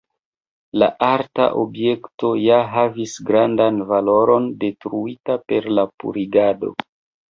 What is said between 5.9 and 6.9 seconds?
purigado.